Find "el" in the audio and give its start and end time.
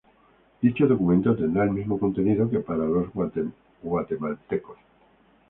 1.65-1.69